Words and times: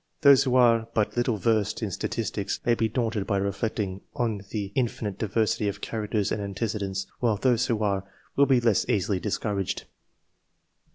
Those 0.21 0.45
who 0.45 0.55
are 0.55 0.87
but 0.95 1.15
little 1.15 1.37
versed 1.37 1.83
in 1.83 1.91
statistics 1.91 2.59
may 2.65 2.73
be 2.73 2.89
daunted 2.89 3.27
by 3.27 3.37
reflecting 3.37 4.01
on 4.15 4.41
the 4.49 4.71
infinite 4.73 5.19
diversity 5.19 5.67
of 5.67 5.79
characters 5.79 6.31
and 6.31 6.41
antecedents; 6.41 7.05
while 7.19 7.37
those 7.37 7.67
who 7.67 7.83
are, 7.83 8.03
will 8.35 8.47
be 8.47 8.59
less 8.59 8.83
easily 8.89 9.19
discouraged. 9.19 9.83